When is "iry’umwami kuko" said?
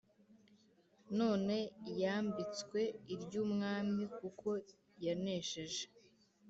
3.13-4.47